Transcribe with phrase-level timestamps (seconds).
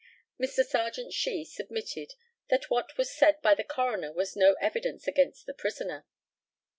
[0.41, 0.65] Mr.
[0.65, 2.13] Serjeant SHEE submitted
[2.49, 6.07] that what was said by the coroner was no evidence against the prisoner.